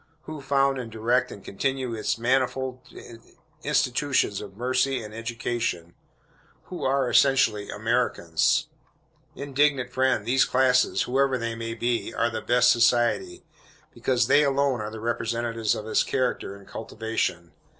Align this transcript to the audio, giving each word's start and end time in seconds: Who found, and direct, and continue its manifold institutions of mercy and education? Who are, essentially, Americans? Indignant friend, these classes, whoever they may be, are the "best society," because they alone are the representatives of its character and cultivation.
Who 0.23 0.41
found, 0.41 0.79
and 0.79 0.91
direct, 0.91 1.31
and 1.31 1.45
continue 1.45 1.93
its 1.93 2.17
manifold 2.17 2.79
institutions 3.63 4.41
of 4.41 4.57
mercy 4.57 4.99
and 5.03 5.13
education? 5.13 5.93
Who 6.63 6.83
are, 6.83 7.07
essentially, 7.07 7.69
Americans? 7.69 8.65
Indignant 9.35 9.91
friend, 9.91 10.25
these 10.25 10.43
classes, 10.43 11.03
whoever 11.03 11.37
they 11.37 11.53
may 11.53 11.75
be, 11.75 12.15
are 12.15 12.31
the 12.31 12.41
"best 12.41 12.71
society," 12.71 13.43
because 13.93 14.25
they 14.25 14.43
alone 14.43 14.81
are 14.81 14.89
the 14.89 14.99
representatives 14.99 15.75
of 15.75 15.85
its 15.85 16.01
character 16.01 16.55
and 16.55 16.67
cultivation. 16.67 17.51